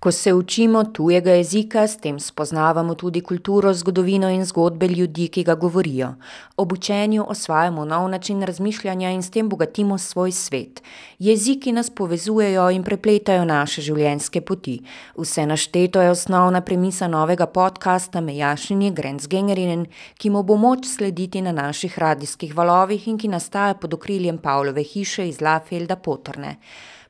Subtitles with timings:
[0.00, 5.44] Ko se učimo tujega jezika, s tem spoznavamo tudi kulturo, zgodovino in zgodbe ljudi, ki
[5.44, 6.10] ga govorijo.
[6.56, 10.82] Ob učenju osvajamo nov način razmišljanja in s tem bogatimo svoj svet.
[11.18, 14.82] Jeziki nas povezujejo in prepletajo naše življenjske poti.
[15.16, 19.86] Vse našteto je osnovna premisa novega podcasta Mejašinje Grenzgengerinen,
[20.18, 24.82] ki mu bo moč slediti na naših radijskih valovih in ki nastaja pod okriljem Pavlove
[24.82, 26.56] hiše iz Lafelda Potorne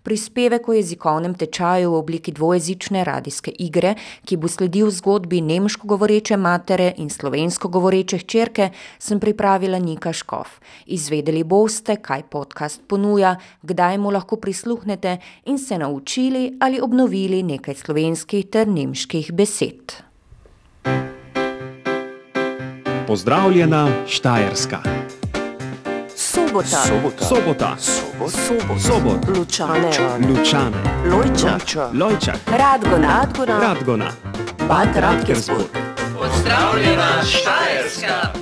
[0.06, 6.38] prispevek o jezikovnem tečaju v obliki dvojezične radijske igre, ki bo sledil zgodbi nemško govoreče
[6.38, 8.70] matere in slovensko govoreče hčerke,
[9.02, 10.60] sem pripravila Nika Škov.
[10.86, 15.18] Izvedeli boste, kaj podcast ponuja, kdaj mu lahko prisluhnete
[15.50, 19.98] in se naučili ali obnovili nekaj slovenskih ter nemških besed.
[23.06, 24.82] Pozdravljena Štajerska.
[26.56, 26.76] Sobota.
[26.86, 27.24] Sobota.
[27.24, 27.76] Sobota.
[27.76, 28.80] Sobot.
[28.80, 29.28] Sobot.
[29.28, 29.90] Lučane.
[30.28, 30.76] Lučane.
[31.04, 31.90] Lojča.
[31.92, 32.36] Lojčak.
[32.46, 33.08] Radgona.
[33.08, 33.60] Radgona.
[33.60, 34.10] Radgona.
[34.68, 35.66] Bad Radkersburg.
[36.18, 38.32] Pozdravljena Štajerska.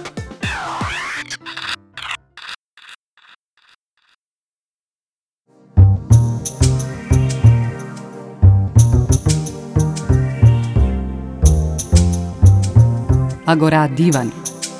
[13.46, 14.30] Agora Divan.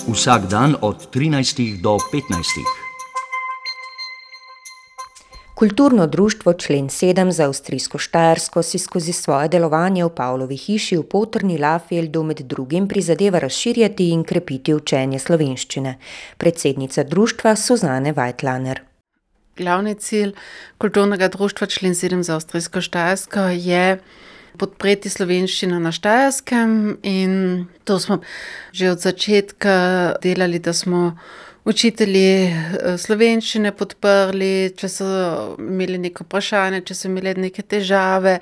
[0.08, 2.83] Vsak dan od 13 do 15.
[5.65, 11.03] Kulturno društvo Člen 7 za Avstrijsko Štajersko si skozi svoje delovanje v Pavlovi hiši v
[11.03, 15.95] Potrni Lafeldu med drugim prizadeva razširjati in krepiti učenje slovenščine.
[16.37, 18.83] Predsednica društva Suzane Weitlaner.
[19.57, 20.35] Glavni cilj
[20.79, 23.98] kulturnega društva Člen 7 za Avstrijsko Štajersko je
[24.59, 28.20] podpreti slovenščino na Štajerskem in to smo
[28.73, 29.79] že od začetka
[30.23, 31.17] delali, da smo
[31.65, 35.07] učitelji eh, slovenščine podprli, če so
[35.59, 38.39] imeli neko vprašanje, če so imeli neke težave,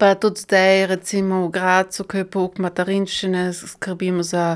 [0.00, 4.46] pa tudi zdaj recimo v Gracu, ko je pouk materinščine, skrbimo za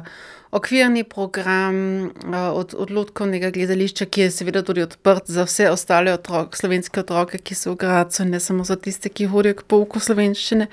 [0.56, 6.14] okvirni program eh, od, od Lutkovnega gledališča, ki je seveda tudi odprt za vse ostale
[6.16, 10.00] otroke, slovenske otroke, ki so v Gracu, ne samo za tiste, ki hodijo k pouku
[10.00, 10.70] slovenščine.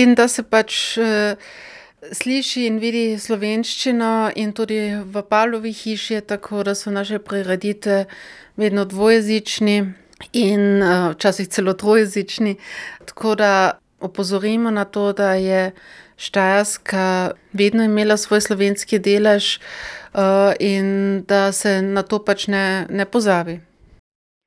[0.00, 1.36] In da se pač eh,
[2.10, 8.04] sliši in vidi slovenščino, in tudi v Pavlovi hiši je tako, da so naše prireditve
[8.56, 9.76] vedno dvojezični
[10.32, 12.56] in eh, včasih celo trojezični.
[13.06, 15.72] Tako da opozorimo na to, da je
[16.16, 19.58] Štajerska vedno imela svoj slovenski delež
[20.14, 20.20] uh,
[20.60, 23.60] in da se na to pač ne, ne pozabi.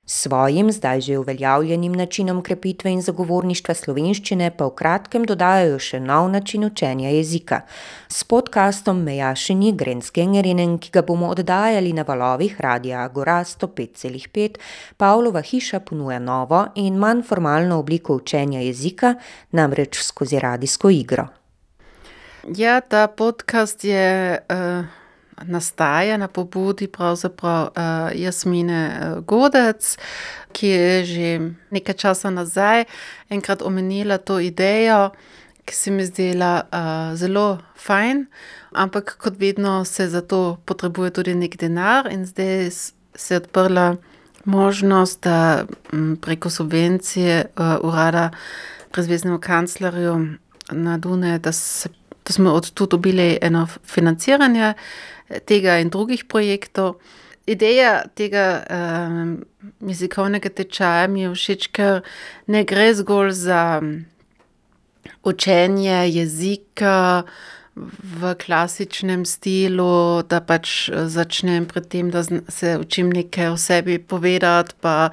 [0.07, 6.27] Svojim, zdaj že uveljavljenim načinom krepitve in zagovorništva slovenščine pa v kratkem dodajajo še nov
[6.29, 7.63] način učenja jezika.
[8.07, 14.59] S podkastom Mejašenji Grenzgengerinen, ki ga bomo oddajali na valovih Radia Agora 105,5,
[14.97, 19.15] Pavlova hiša ponuja novo in manj formalno obliko učenja jezika,
[19.51, 21.25] namreč skozi radijsko igro.
[22.55, 24.37] Ja, ta podcast je.
[24.49, 25.04] Uh
[25.43, 27.71] nastaja na pobudi pravzaprav uh,
[28.15, 29.97] Jasmine uh, Godec,
[30.51, 32.85] ki je že nekaj časa nazaj
[33.29, 35.09] enkrat omenila to idejo,
[35.65, 38.25] ki se mi zdela uh, zelo fajn,
[38.71, 42.69] ampak kot vedno se za to potrebuje tudi nek denar in zdaj
[43.15, 43.95] se je odprla
[44.45, 48.29] možnost, da m, preko subvencije uh, urada
[48.91, 50.27] prezveznemu kanclerju
[50.71, 51.89] na Dune, da, se,
[52.25, 54.73] da smo od tu dobili eno financiranje,
[55.45, 56.99] tega in drugih projektov.
[57.45, 59.45] Ideja tega um,
[59.85, 62.01] jezikovnega tečaja mi je všeč, ker
[62.49, 63.61] ne gre zgolj za
[65.25, 67.23] učenje jezika
[67.75, 74.73] v klasičnem stilu, da pač začnem pri tem, da se učim nekaj o sebi povedati,
[74.81, 75.11] pa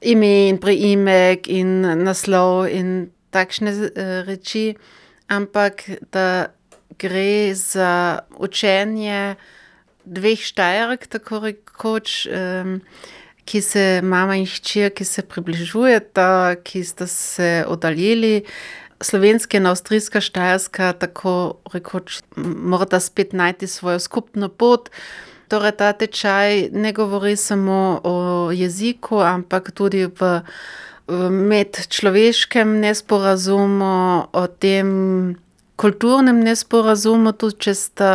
[0.00, 3.72] ime in priimek in naslov in takšne
[4.26, 4.74] reči,
[5.30, 6.52] ampak da
[6.98, 9.36] gre za učenje
[10.04, 12.80] dveh štajerk, tako rekoč, um,
[13.44, 18.44] ki se mama in hčer, ki se približujeta, ki sta se oddaljili.
[19.02, 24.90] Slovenska in avstrijska štajerska, tako rekoč, morata spet najti svojo skupno pot.
[25.48, 28.14] Torej, ta tečaj ne govori samo o
[28.54, 30.30] jeziku, ampak tudi v,
[31.06, 34.88] v medčloveškem nesporazumu, o tem,
[35.80, 38.10] kulturnem nesporazumu, tudi če sta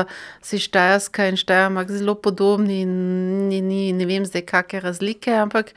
[0.45, 5.74] si Štajerska in Štajermak zelo podobni ni, ni ne vem zdaj, kakšne razlike, ampak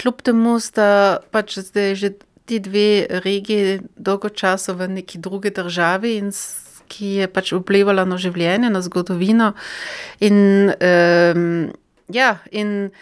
[0.00, 2.14] kljub temu sta pač zdaj že
[2.46, 6.18] ti dve regiji dolgo časa v neki drugi državi
[6.92, 9.52] ki je pač vplivala na življenje, na zgodovino.
[10.24, 10.36] In,
[10.76, 11.46] um,
[12.12, 12.92] ja, in,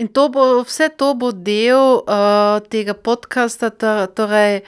[0.00, 3.72] in to bo, vse to bo del uh, tega podcasta,
[4.16, 4.62] torej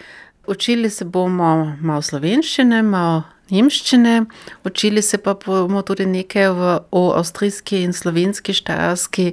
[0.46, 4.25] Učili se bomo malo slovenščine, malo nemščine,
[4.64, 9.32] učili se pa bomo tudi nekaj v, o avstrijski in slovenski štajerski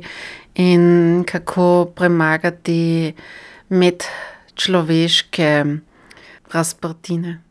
[0.56, 3.13] in kako premagati
[3.69, 5.50] medčloveške
[6.54, 7.42] razprtine.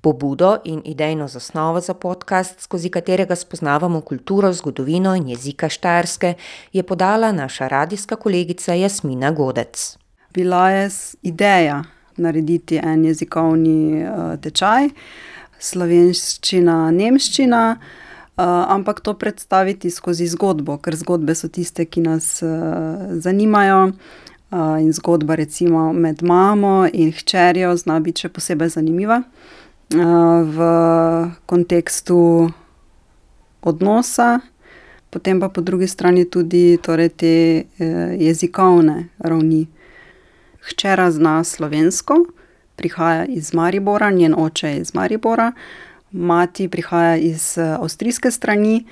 [0.00, 6.34] Pobudo in idejno zasnovo za podcast, skozi katerega spoznavamo kulturo, zgodovino in jezika Štajerske,
[6.72, 9.96] je podala naša radijska kolegica Jasmina Godec.
[10.34, 10.90] Bila je
[11.22, 11.84] ideja
[12.16, 14.90] narediti en jezikovni uh, tečaj,
[15.58, 18.44] slovenščina, nemščina, uh,
[18.74, 23.92] ampak to predstaviti skozi zgodbo, ker zgodbe so tiste, ki nas uh, zanimajo.
[24.54, 30.02] Uh, in zgodba, recimo, med mamo in hčerjo, zna biti še posebej zanimiva uh,
[30.46, 30.66] v
[31.50, 32.18] kontekstu
[33.66, 34.44] odnosa,
[35.10, 37.34] potem pa po drugi strani tudi torej te
[37.64, 39.64] uh, jezikovne ravni.
[40.64, 42.24] Hčera zna slovensko,
[42.76, 45.52] prihaja iz Maribora, njen oče je iz Maribora,
[46.12, 48.86] mati prihaja iz uh, avstrijske strani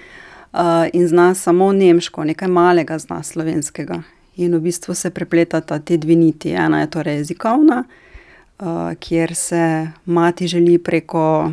[0.52, 0.60] uh,
[0.92, 4.02] in zna samo nemško, nekaj malega zna slovenskega.
[4.36, 6.52] In v bistvu se prepletata te dve niti.
[6.52, 8.66] Ena je torej jezikovna, uh,
[9.00, 11.52] kjer se mati želi preko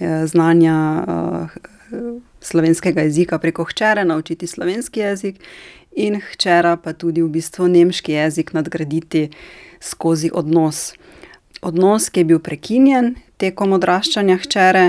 [0.00, 1.48] uh, znanja uh,
[2.40, 5.36] slovenskega jezika, preko hčere naučiti slovenski jezik,
[5.96, 9.28] in hčera pa tudi v bistvu nemški jezik nadgraditi
[9.80, 10.92] skozi odnos
[11.62, 14.86] odnos, ki je bil prekinjen tekom odraščanja hčere,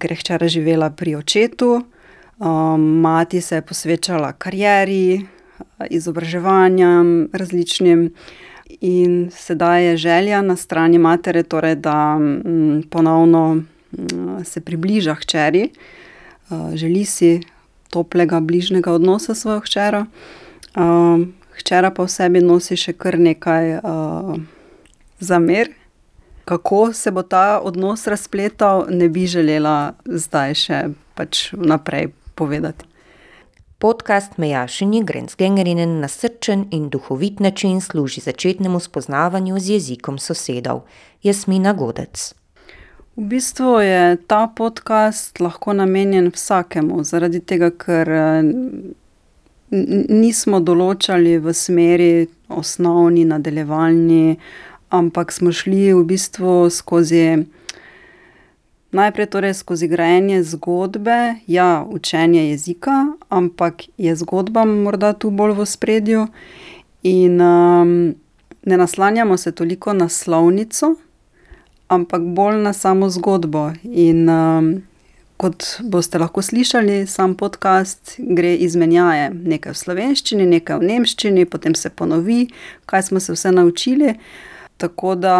[0.00, 5.26] ker je hčera živela pri očetu, um, mati se je posvečala karieri,
[5.90, 8.10] izobraževanjem različnim.
[8.86, 13.64] In sedaj je želja na strani matere, torej, da m, ponovno m,
[14.44, 17.40] se približa hčeri, uh, želi si
[17.90, 20.06] toplega, bližnjega odnosa s svojo hčero.
[20.74, 21.26] Uh,
[21.58, 24.34] hčera pa v sebi nosi še kar nekaj uh,
[25.20, 25.74] zamer,
[26.44, 30.78] kako se bo ta odnos razpletal, ne bi želela zdaj še
[31.14, 32.86] pač naprej povedati.
[33.80, 40.84] Podcast Mejašini Grenzgengerinen na srčen in duhovit način služi začetnemu spoznavanju z jezikom sosedov.
[41.22, 42.39] Jasmina Godec.
[43.16, 48.08] V bistvu je ta podcast lahko namenjen vsakemu, zaradi tega, ker
[49.70, 52.12] nismo določali v smeri
[52.48, 54.38] osnovni, nadaljevalni
[54.90, 57.46] ampak smo šli v bistvu skozi.
[58.90, 65.66] Najprej torej skozi grajenje zgodbe, ja, učenje jezika, ampak je zgodba morda tu bolj v
[65.66, 66.24] spredju,
[67.06, 68.14] in um,
[68.66, 70.96] ne naslanjamo se toliko na slovnico,
[71.90, 73.70] ampak bolj na samo zgodbo.
[73.84, 74.70] In um,
[75.40, 81.74] kot boste lahko slišali, sam podcast gre izmenjaje, nekaj v slovenščini, nekaj v nemščini, potem
[81.74, 82.44] se ponovi,
[82.86, 84.14] kaj smo se vse naučili.
[84.80, 85.36] Tako da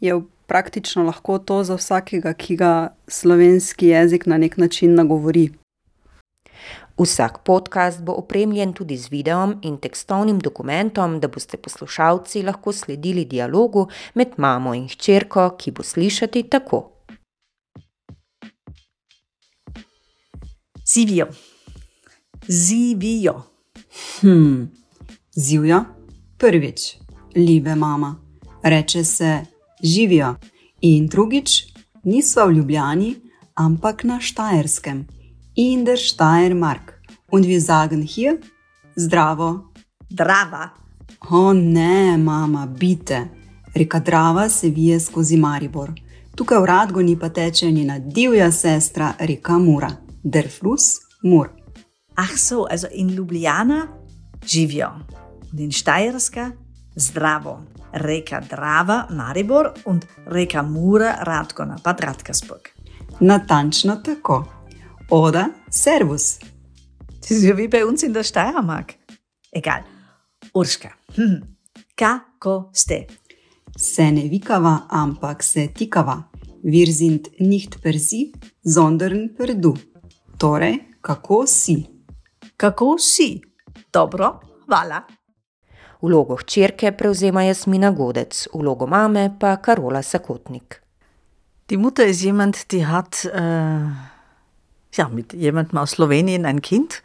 [0.00, 2.72] je praktično lahko to za vsakega, ki ga
[3.08, 5.50] slovenski jezik na nek način nagovori.
[6.98, 13.24] Vsak podcast bo opremljen tudi z videom in tekstovnim dokumentom, da boste poslušalci lahko sledili
[13.24, 16.90] dialogu med mamo in hčerko, ki bo slišati tako.
[20.94, 21.26] Zivijo.
[22.48, 23.42] Zivijo.
[24.20, 24.64] Hm,
[25.36, 25.84] zivja,
[26.38, 26.96] prvič,
[27.36, 28.24] ljube mama
[28.64, 29.44] reče se
[29.82, 30.34] živijo.
[30.80, 31.64] In drugič,
[32.04, 33.14] niso v Ljubljani,
[33.54, 35.06] ampak na Štajerskem,
[35.54, 37.00] in der Štajermark.
[37.30, 38.38] Und wir sagen hier,
[38.96, 39.72] zdravo.
[40.10, 40.72] Drava.
[41.30, 43.28] O ne, mama, bite.
[43.74, 45.92] Reka Drava se vije skozi Maribor.
[46.34, 49.90] Tukaj v Radgoni pa teče njena divja sestra, reka Mura,
[50.22, 51.48] der Fluss Mur.
[52.14, 53.86] Ach so, also in Ljubljana
[54.46, 54.90] živijo,
[55.58, 56.50] in Štajerska
[56.96, 57.62] zdravo.
[57.92, 62.60] Reka Drava, Maribor und Reka Mura, Radgona, Bad Radkersburg.
[63.20, 64.44] Natančno tako.
[65.10, 66.38] Oder Servus.
[67.20, 68.94] Das ist ja wie bei uns in der Steiermark.
[69.50, 69.84] Egal.
[70.54, 70.90] Urška.
[71.14, 71.56] Hm.
[71.94, 73.06] Kako ste?
[73.76, 76.22] Se ne vikava, ampak se tikava.
[76.62, 78.32] Wir sind nicht per si,
[78.64, 79.74] sondern per du.
[80.38, 81.86] Torej, kako si?
[82.56, 83.42] Kako si?
[83.92, 85.02] Dobro, hvala.
[86.02, 90.82] Vlogo hčerke prevzema Jasmina Godec, vlogo Mame pa Karola Sakotnik.
[91.70, 94.13] Die Mutter ist jemand, die hat äh,
[94.96, 97.02] ja, mit jemandem aus Slowenien ein Kind.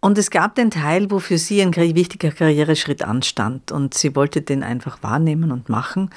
[0.00, 3.72] Und es gab den Teil, wo für sie ein wichtiger Karriereschritt anstand.
[3.72, 6.10] Und sie wollte den einfach wahrnehmen und machen.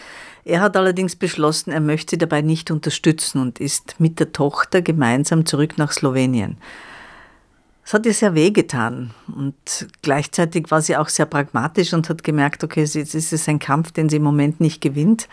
[0.46, 4.82] Er hat allerdings beschlossen, er möchte sie dabei nicht unterstützen und ist mit der Tochter
[4.82, 6.58] gemeinsam zurück nach Slowenien.
[7.90, 9.56] Es hat ihr sehr wehgetan und
[10.04, 13.92] gleichzeitig war sie auch sehr pragmatisch und hat gemerkt, okay, jetzt ist es ein Kampf,
[13.92, 15.28] den sie im Moment nicht gewinnt.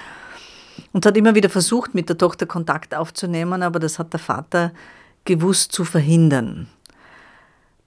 [0.93, 4.73] und hat immer wieder versucht, mit der Tochter Kontakt aufzunehmen, aber das hat der Vater
[5.27, 6.69] gewusst zu verhindern.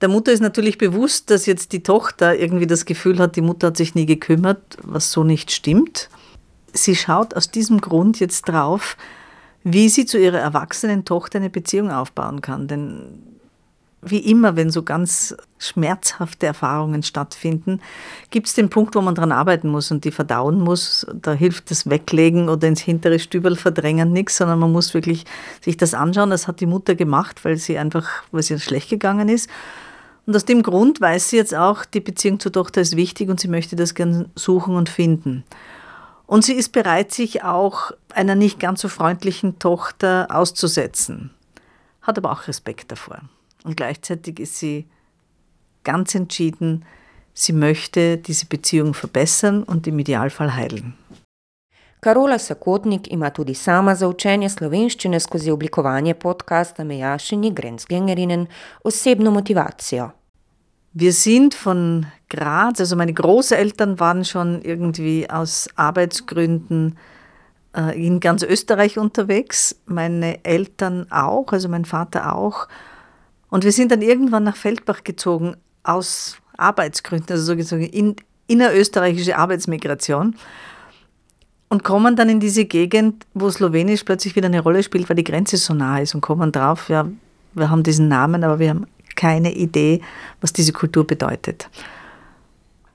[0.01, 3.67] Der Mutter ist natürlich bewusst, dass jetzt die Tochter irgendwie das Gefühl hat, die Mutter
[3.67, 6.10] hat sich nie gekümmert, was so nicht stimmt.
[6.72, 8.96] Sie schaut aus diesem Grund jetzt drauf,
[9.63, 12.67] wie sie zu ihrer erwachsenen Tochter eine Beziehung aufbauen kann.
[12.67, 13.38] Denn
[14.01, 17.82] wie immer, wenn so ganz schmerzhafte Erfahrungen stattfinden,
[18.29, 21.06] gibt es den Punkt, wo man dran arbeiten muss und die verdauen muss.
[21.13, 25.25] Da hilft das Weglegen oder ins hintere Stübel verdrängen nichts, sondern man muss wirklich
[25.62, 26.29] sich das anschauen.
[26.29, 29.50] Das hat die Mutter gemacht, weil sie einfach, weil sie schlecht gegangen ist.
[30.25, 33.39] Und aus dem Grund weiß sie jetzt auch, die Beziehung zur Tochter ist wichtig und
[33.39, 35.44] sie möchte das gern suchen und finden.
[36.27, 41.32] Und sie ist bereit, sich auch einer nicht ganz so freundlichen Tochter auszusetzen,
[42.03, 43.22] hat aber auch Respekt davor.
[43.63, 44.87] Und gleichzeitig ist sie
[45.83, 46.85] ganz entschieden,
[47.33, 50.93] sie möchte diese Beziehung verbessern und im Idealfall heilen.
[52.01, 58.45] Karola Sakotnik ima tudi sama za učenje slovenščine skozi oblikovanje podcasta Mejašini Grenzgängerinnen
[58.83, 60.09] osebno motivacijo.
[60.93, 66.97] Wir sind von Graz, also meine Großeltern waren schon irgendwie aus Arbeitsgründen
[67.75, 72.67] äh, in ganz Österreich unterwegs, meine Eltern auch, also mein Vater auch.
[73.50, 78.15] Und wir sind dann irgendwann nach Feldbach gezogen aus Arbeitsgründen, also sozusagen in,
[78.48, 80.36] innerösterreichische Arbeitsmigration.
[81.72, 85.24] Und kommen dann in diese Gegend, wo Slowenisch plötzlich wieder eine Rolle spielt, weil die
[85.24, 87.08] Grenze so nah ist und kommen drauf, ja,
[87.53, 90.01] wir haben diesen Namen, aber wir haben keine Idee,
[90.41, 91.70] was diese Kultur bedeutet.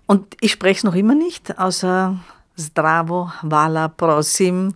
[0.06, 2.18] Und ich spreche es noch immer nicht, außer
[2.56, 4.74] Zdravo, Vala, Prosim.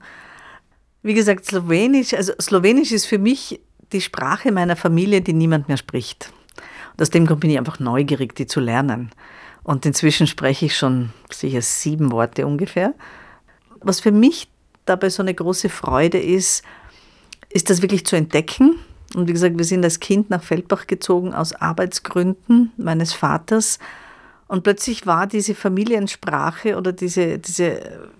[1.03, 3.61] Wie gesagt, Slowenisch, also Slowenisch ist für mich
[3.93, 6.33] die Sprache meiner Familie, die niemand mehr spricht.
[6.93, 9.11] Und aus dem Grund bin ich einfach neugierig, die zu lernen.
[9.63, 12.95] Und inzwischen spreche ich schon sicher sieben Worte ungefähr.
[13.81, 14.49] Was für mich
[14.85, 16.63] dabei so eine große Freude ist,
[17.51, 18.77] ist das wirklich zu entdecken.
[19.15, 23.79] Und wie gesagt, wir sind als Kind nach Feldbach gezogen aus Arbeitsgründen meines Vaters.
[24.49, 28.11] Und plötzlich war diese Familiensprache oder diese, diese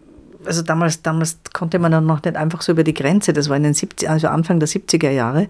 [0.45, 3.57] also damals, damals konnte man dann noch nicht einfach so über die Grenze, das war
[3.57, 5.49] in den 70, also Anfang der 70er Jahre.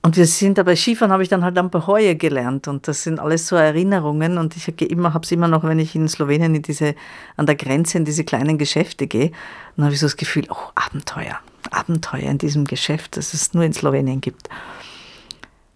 [0.00, 3.18] Und wir sind dabei Skifahren, habe ich dann halt am Beheue gelernt und das sind
[3.18, 6.94] alles so Erinnerungen und ich habe es immer noch, wenn ich in Slowenien in diese,
[7.36, 9.32] an der Grenze in diese kleinen Geschäfte gehe,
[9.76, 11.38] dann habe ich so das Gefühl, oh, Abenteuer,
[11.70, 14.48] Abenteuer in diesem Geschäft, das es nur in Slowenien gibt.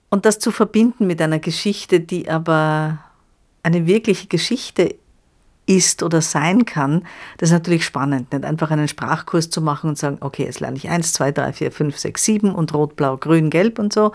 [0.09, 2.99] Und das zu verbinden mit einer Geschichte, die aber
[3.63, 4.95] eine wirkliche Geschichte
[5.67, 7.07] ist oder sein kann,
[7.39, 8.33] das ist natürlich spannend.
[8.33, 11.53] Nicht einfach einen Sprachkurs zu machen und sagen, okay, jetzt lerne ich 1, 2, 3,
[11.53, 14.13] 4, 5, 6, 7 und rot, blau, grün, gelb und so,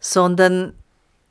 [0.00, 0.72] sondern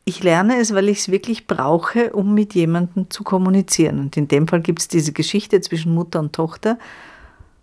[0.06, 4.00] ich lerne es, weil ich es wirklich brauche, um mit jemandem zu kommunizieren.
[4.00, 6.78] Und in dem Fall gibt es diese Geschichte zwischen Mutter und Tochter.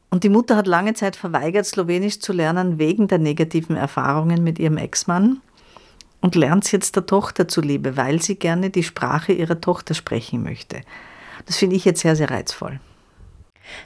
[0.08, 4.58] Und die Mutter hat lange Zeit verweigert, Slowenisch zu lernen, wegen der negativen Erfahrungen mit
[4.58, 5.40] ihrem Ex-Mann.
[6.22, 10.42] Und lernt es jetzt der Tochter zuliebe, weil sie gerne die Sprache ihrer Tochter sprechen
[10.42, 10.80] möchte.
[11.46, 12.80] Das finde ich jetzt sehr, sehr reizvoll.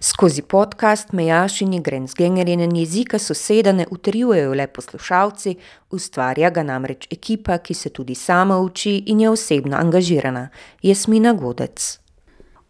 [0.00, 5.56] Skozi podcast Mejašini Grenzgängerinnen jezika soseda ne utrjujejo le poslušalci,
[5.90, 10.49] ustvarja ga namreč ekipa, ki se tudi sama uči in je osebno angažirana.
[10.82, 11.99] Jasmina Godec.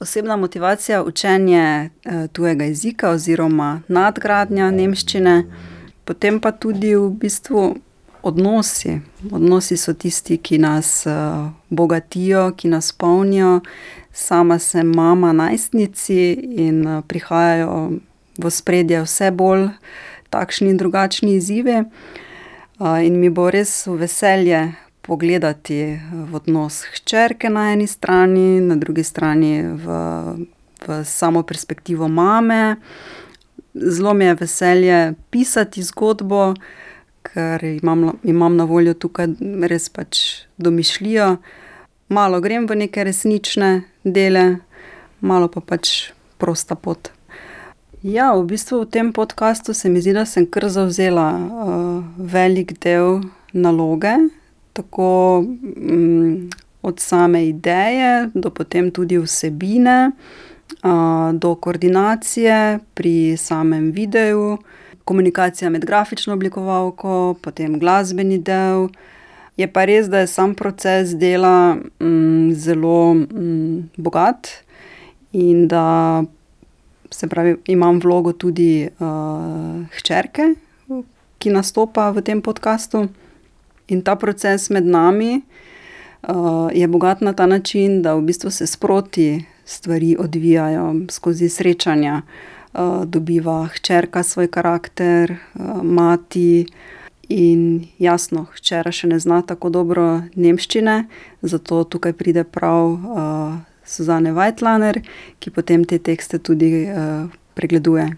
[0.01, 5.45] Osebna motivacija učenje eh, tujega jezika oziroma nadgradnja nemščine,
[6.05, 7.77] potem pa tudi v bistvu
[8.25, 9.01] odnosi.
[9.33, 13.61] Odnosi so tisti, ki nas uh, bogatijo, ki nas polnijo.
[14.13, 16.33] Sama sem mama najstnici
[16.67, 17.99] in uh, prihajajo
[18.39, 19.69] v spredje vse bolj
[20.31, 21.83] takšni in drugačni izzivi.
[22.79, 24.73] Uh, in mi bo res veselje
[25.05, 29.99] pogledati v odnos hčerke na eni strani, na drugi strani v,
[30.87, 32.77] v samo perspektivo mame.
[33.75, 36.55] Zelo mi je veselje pisati zgodbo
[37.25, 39.33] ker imam, imam na voljo tukaj
[39.71, 40.21] res pač
[40.57, 41.37] domišljijo.
[42.09, 44.61] Malo grem v neke resnične dele,
[45.21, 47.11] malo pa pač prosta pot.
[48.05, 52.77] Ja, v bistvu v tem podkastu se mi zdi, da sem kar zavzela uh, velik
[52.85, 53.23] del
[53.57, 54.13] naloge,
[54.77, 56.51] tako um,
[56.85, 64.59] od same ideje do potem tudi vsebine, uh, do koordinacije pri samem videu
[65.05, 68.89] komunikacija med grafično oblikovalko, potem glasbeni del.
[69.57, 74.49] Je pa res, da je sam proces dela mm, zelo mm, bogat
[75.33, 76.25] in da
[77.11, 80.55] se pravi, imam vlogo tudi uh, hčerke,
[81.39, 83.07] ki nastopa v tem podkastu.
[83.89, 88.67] In ta proces med nami uh, je bogat na ta način, da v bistvu se
[88.67, 92.23] sproti stvari odvijajo skozi srečanja.
[92.23, 92.55] uh,
[93.07, 96.67] dobiva hčerka svoj karakter, uh, mati.
[97.33, 100.05] In jasno, hčera še ne zna tako dobro
[100.37, 101.07] nemščine,
[101.41, 103.55] zato tukaj pride prav uh,
[103.85, 105.01] Suzane Weitlaner,
[105.41, 108.11] ki potem te tekste tudi uh, pregleduje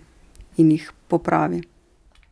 [0.59, 1.63] in jih popravi.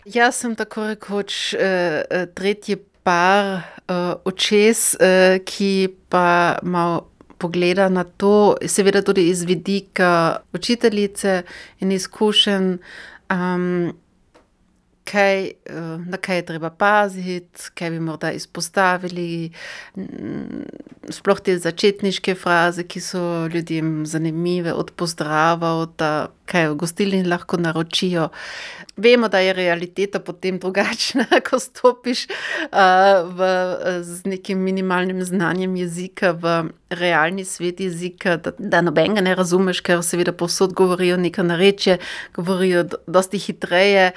[0.05, 7.14] Jaz sem tako rekoč uh, tretji par uh, očes, uh, ki pa malo
[7.45, 11.43] pogleda na to, seveda tudi iz vidika učiteljice
[11.85, 12.79] in izkušenj.
[13.31, 13.93] Um,
[15.05, 15.53] kaj, eh,
[16.07, 19.51] na kaj je treba paziti, kaj bi morda izpostavili,
[19.97, 20.65] mm,
[21.13, 26.03] sploh te začetniške fraze, ki so ljudem zanimive, od pozdrava, od
[26.47, 28.29] kaj v gostilni lahko naročijo.
[28.97, 33.49] Vemo, da je realiteta potem drugačna, ko stopiš uh, v,
[34.03, 36.55] z nekim minimalnim znanjem jezika v
[36.91, 41.99] realni svet jezika, da, da nobenega ne razumeš, ker seveda povsod govorijo nekaj nareče,
[42.37, 44.13] govorijo dosti hitreje.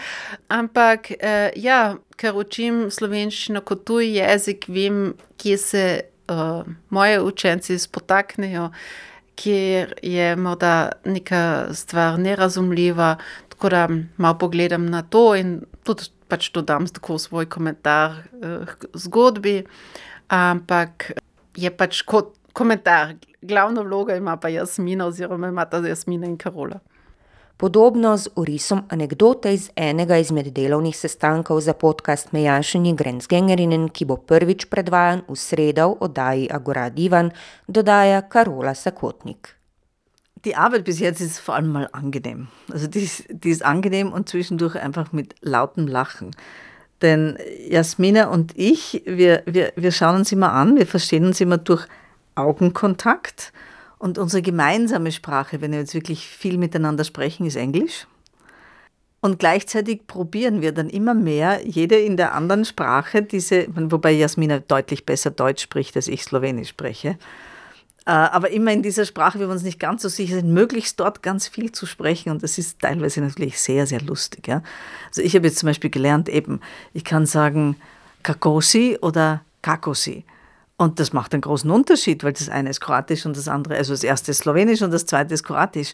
[0.48, 5.84] Ampak uh, ja, ker učim slovenščino kot tuj jezik, vem, kje se
[6.30, 8.70] uh, moje učenci spotaknejo.
[9.38, 13.16] Kjer je morda neka stvar nerazumljiva,
[13.58, 16.86] Tako da malo pogledam na to in tudi pač dodam
[17.18, 19.64] svoj komentar eh, k zgodbi.
[20.28, 21.12] Ampak
[21.56, 26.80] je pač kot komentar, glavno vlogo ima pa Jasmina, oziroma ima ta Jasmina in Karola.
[27.58, 34.18] Podobno z urisom anekdote iz enega izmed delovnih sestankov za podcast Mejašeni Grenzgengerinen, ki bo
[34.22, 37.32] prvič predvajan v sredo v oddaji Agora Divan,
[37.68, 39.56] dodaja Karola Sakotnik.
[40.46, 42.48] Die Arbeit bis jetzt ist vor allem mal angenehm.
[42.72, 46.36] Also die ist, die ist angenehm und zwischendurch einfach mit lautem Lachen.
[47.02, 51.58] Denn Jasmina und ich, wir, wir, wir schauen uns immer an, wir verstehen uns immer
[51.58, 51.88] durch
[52.36, 53.52] Augenkontakt.
[54.00, 58.08] Und unsere gemeinsame Sprache, wenn wir jetzt wirklich viel miteinander sprechen, ist Englisch.
[59.20, 64.60] Und gleichzeitig probieren wir dann immer mehr, jede in der anderen Sprache, diese, wobei Jasmina
[64.60, 67.18] deutlich besser Deutsch spricht, als ich Slowenisch spreche,
[68.08, 71.00] äh, aber immer in dieser Sprache, wie wir uns nicht ganz so sicher sind, möglichst
[71.00, 72.30] dort ganz viel zu sprechen.
[72.30, 74.48] Und das ist teilweise natürlich sehr, sehr lustig.
[74.48, 74.64] Ja?
[75.08, 76.62] Also ich habe jetzt zum Beispiel gelernt, eben,
[76.94, 77.76] ich kann sagen
[78.24, 80.24] Kakosi oder Kakosi.
[80.78, 83.94] Und das macht einen großen Unterschied, weil das eine ist Kroatisch und das andere, also
[83.94, 85.94] das erste ist Slowenisch und das zweite ist Kroatisch.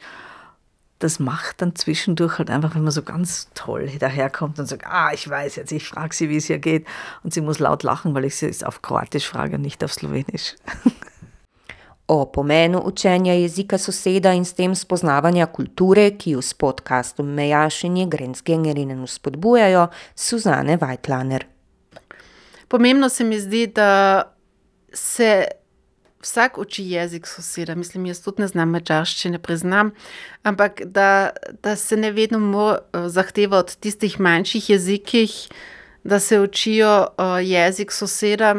[1.00, 5.12] Das macht dann zwischendurch halt einfach, wenn man so ganz toll daherkommt und sagt, ah,
[5.13, 6.86] ich weiß jetzt, ich frage sie, wie es hier geht.
[7.24, 9.93] Und sie muss laut lachen, weil ich sie jetzt auf Kroatisch frage und nicht auf
[9.93, 10.56] Slowenisch.
[12.06, 18.10] O pomenu učenja jezika soseda in s tem spoznavanja kulture, ki jo s podkastom Mejašenje
[18.12, 21.46] Grenzgengerinen spodbujajo, Suzane Weitlaner.
[22.67, 24.33] Pomembno se mi zdi, da
[24.93, 25.47] se
[26.23, 27.75] vsak uči jezik soseda.
[27.75, 29.91] Mislim, jaz tudi ne znam mačarščine, priznam,
[30.43, 31.32] ampak da,
[31.63, 32.77] da se ne vedno
[33.08, 35.36] zahteva od tistih manjših jezikih,
[36.03, 37.08] da se učijo
[37.41, 38.56] jezik soseda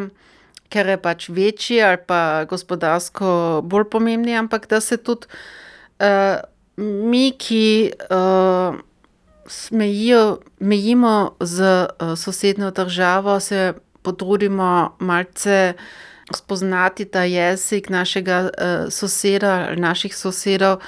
[0.74, 5.30] ker je pač večji ali pa gospodarsko bolj pomembni, ampak da se tudi
[6.02, 6.42] uh,
[6.76, 8.74] mi, ki uh,
[9.46, 15.74] smejijo, mejimo z uh, sosednjo državo, se potrudimo malce
[16.32, 20.80] spoznati ta jezik našega uh, soseda naših sosedov,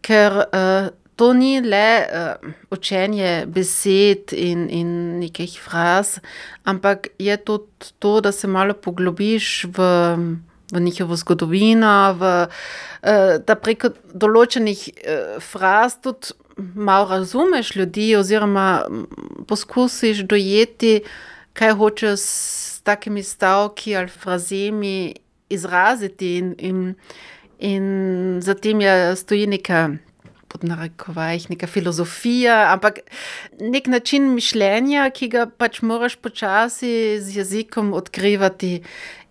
[0.00, 0.88] ker uh,
[1.18, 6.18] to ni le uh, učenje besed in, in nekih fraz,
[6.64, 9.88] ampak je tudi to, da se malo poglobiš v,
[10.72, 12.34] v njihovo zgodovino, v,
[13.46, 14.82] da preko določenih
[15.40, 18.82] fraz tudi malo razumeš ljudi, oziroma
[19.46, 21.00] poskusiš dojeti,
[21.58, 25.14] kaj hočeš s takimi stavki ali frazemi
[25.50, 26.94] izraziti, in, in,
[27.58, 27.86] in
[28.44, 29.98] zatem je stoji nekaj
[30.48, 33.00] pod narekovajih, neka filozofija, ampak
[33.60, 38.78] nek način mišljenja, ki ga pač moraš počasi z jezikom odkrivati.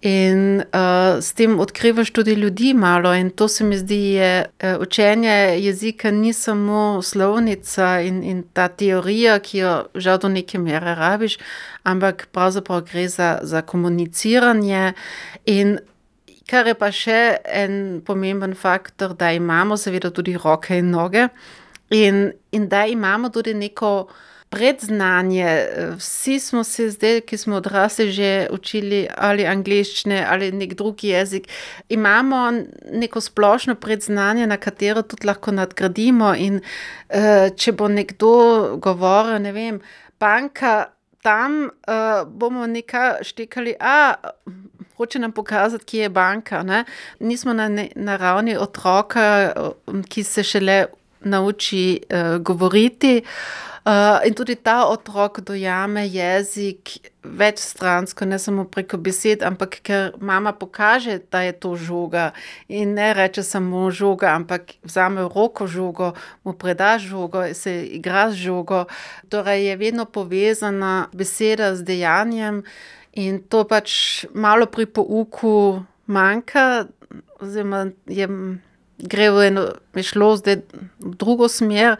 [0.01, 4.19] In uh, s tem odkrivaš tudi ljudi malo, in to se mi zdi,
[4.61, 10.29] da uh, učenje jezika ni samo slovnica in, in ta teorija, ki jo žal do
[10.29, 11.39] neke mere rabiš,
[11.83, 14.93] ampak pravzaprav gre za, za komuniciranje.
[15.45, 15.77] In
[16.47, 21.25] Kar je pa še en pomemben faktor, da imamo seveda tudi roke in noge
[21.91, 24.07] in, in da imamo tudi neko
[24.49, 25.67] predznanje.
[25.97, 31.47] Vsi smo se zdaj, ki smo odrasli, že učili ali angliščine ali nek drugi jezik.
[31.89, 32.51] Imamo
[32.91, 36.33] neko splošno predznanje, na katero tudi lahko nadgradimo.
[36.35, 39.81] In uh, če bo nekdo govoril, ne vem,
[40.19, 40.93] banka.
[41.21, 43.73] Tam uh, bomo nekaj štekali,
[44.95, 46.61] hoče nam pokazati, kje je banka.
[46.63, 46.85] Ne?
[47.19, 49.51] Nismo na, na ravni otroka,
[50.07, 50.85] ki se šele
[51.27, 53.17] nauči uh, govoriti.
[53.17, 53.67] Uh,
[54.25, 56.89] in tudi ta otrok dojame jezik
[57.23, 62.31] večstransko, ne samo preko besed, ampak ker mama pokaže, da je to žoga
[62.67, 66.11] in ne reče samo žoga, ampak vzame v roko žogo,
[66.43, 68.85] mu preda žogo, se igra z žogo.
[69.29, 72.63] Torej je vedno povezana beseda z dejanjem
[73.13, 76.87] in to pač malo pri pouku manjka,
[77.39, 78.27] oziroma je,
[78.99, 80.63] gre v eno, je šlo zdaj
[80.99, 81.95] v drugo smer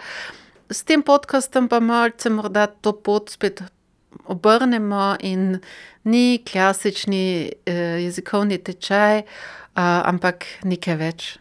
[0.69, 3.63] s tem podkastom pa malce morda to pot spet
[4.27, 5.60] obrnemo in
[6.03, 9.25] ni klasični eh, jezikovni tečaj, eh,
[9.77, 11.38] ampak nekaj več.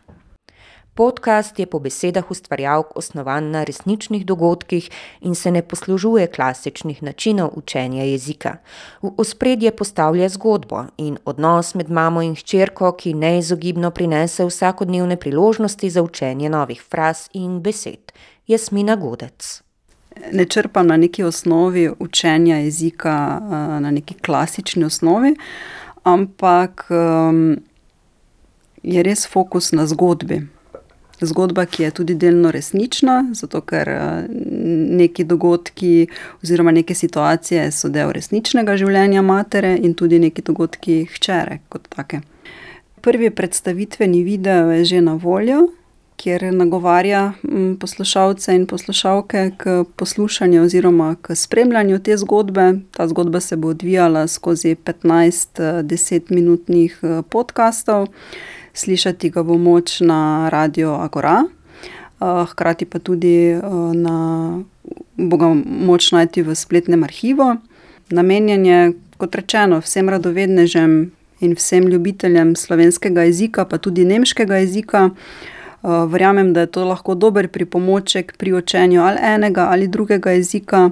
[0.96, 4.88] Podcast je po besedah ustvarjalk osnovan na resničnih dogodkih
[5.20, 8.54] in se ne poslužuje klasičnih načinov učenja jezika.
[9.02, 15.90] V ospredje postavlja zgodbo in odnos med mamo in hčerko, ki neizogibno prinese vsakodnevne priložnosti
[15.90, 18.16] za učenje novih fraz in besed.
[18.46, 19.62] Jasmina Godec.
[20.32, 25.36] Ne črpam na neki osnovi učenja jezika, eh, na neki klasični osnovi,
[26.02, 27.56] ampak um,
[28.82, 30.46] je res fokus na zgodbi.
[31.20, 34.28] Zgodba, ki je tudi delno resnična, zato ker eh,
[35.00, 36.06] neki dogodki
[36.42, 42.20] oziroma neke situacije so del resničnega življenja matere in tudi neki dogodki hčere kot take.
[43.00, 45.66] Prvi predstavitveni video je že na voljo,
[46.16, 52.72] kjer nagovarja mm, poslušalce in poslušalke k poslušanju oziroma k spremljanju te zgodbe.
[52.90, 58.06] Ta zgodba se bo odvijala skozi 15 desetminutnih eh, podkastov,
[58.74, 63.60] slišati ga bo moč na Radio Agora, eh, hkrati pa tudi eh,
[63.94, 64.58] na,
[65.16, 67.56] bo ga moč najti v spletnem arhivu.
[68.10, 75.10] Namenjen je, kot rečeno, vsem radovednežem in vsem ljubiteljem slovenskega jezika, pa tudi nemškega jezika.
[75.86, 80.90] Eh, verjamem, da je to lahko dober pripomoček pri učenju ali enega ali drugega jezika.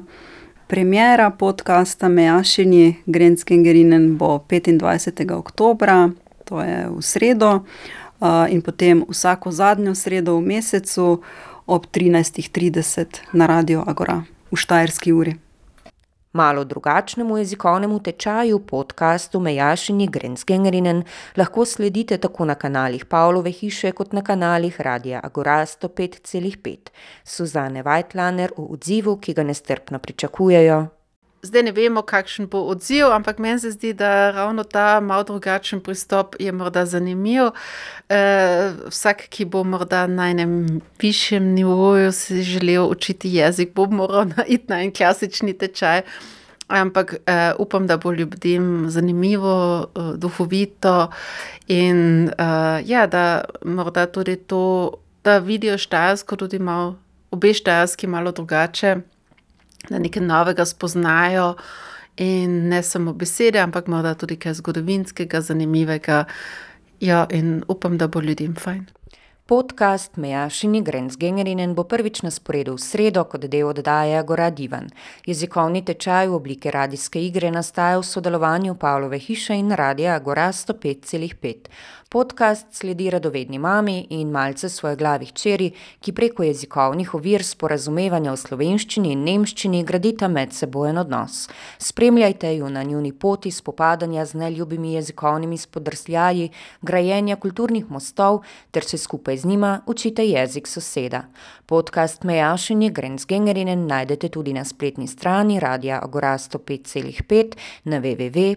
[0.66, 5.34] Premjera podcasta Mejašini Grenzkengerinen bo 25.
[5.34, 5.88] oktober,
[6.44, 7.60] to je v sredo,
[8.20, 11.22] eh, in potem vsako zadnjo sredo v mesecu
[11.66, 15.43] ob 13.30 na Radio Agora v Štajerski uri.
[16.34, 21.02] Malo drugačnemu jezikovnemu tečaju podkastu Mejašini Grenzgengerinen
[21.36, 26.76] lahko sledite tako na kanalih Pavlove hiše kot na kanalih Radia Agora 105,5.
[27.24, 30.93] Suzane Weitlaner v odzivu, ki ga nestrpno pričakujejo.
[31.44, 35.80] Zdaj ne vemo, kakšen bo odziv, ampak meni se zdi, da ravno ta malo drugačen
[35.80, 37.50] pristop je morda zanimiv.
[38.08, 38.20] E,
[38.88, 44.64] vsak, ki bo morda na enem višjem nivoju si želel učiti jezik, bo moral iti
[44.72, 46.02] na en klasični tečaj.
[46.68, 51.10] Ampak e, upam, da bo ljudem zanimivo, e, duhovito
[51.68, 52.32] in e,
[52.88, 56.96] ja, da morda tudi to, da vidijo štajersko, tudi malo,
[57.30, 58.96] obe štajerski, malo drugače
[59.90, 61.54] da nekaj novega spoznajo
[62.16, 66.24] in ne samo besede, ampak morda tudi kaj zgodovinskega, zanimivega.
[67.00, 68.86] Ja, in upam, da bo ljudem fajn.
[69.46, 74.86] Podcast Mejašini Grenzgengerinen bo prvič na sporedu v sredo kot del oddaje Gora Divan.
[75.26, 81.68] Jezikovni tečaj v obliki radijske igre nastaja v sodelovanju Pavlove hiše in radija Gora 105,5.
[82.14, 88.36] Podcast sledi radovedni mami in malce svoje glavi hčeri, ki preko jezikovnih ovir sporazumevanja v
[88.38, 91.48] slovenščini in nemščini gradita medsebojen odnos.
[91.82, 96.50] Spremljajte ju na njuni poti spopadanja z neljubimi jezikovnimi spodrsljaji,
[96.82, 101.24] grajenja kulturnih mostov ter se skupaj z njima učite jezik soseda.
[101.66, 108.54] Podcast Mejašenje Grenzgengerinen najdete tudi na spletni strani Radia Agora 105,5 na www.agora.at.